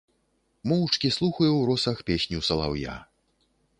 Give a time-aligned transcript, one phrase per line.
[0.69, 2.95] Моўчкі слухаю ў росах песню салаўя.